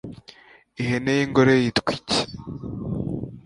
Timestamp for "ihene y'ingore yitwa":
0.81-1.91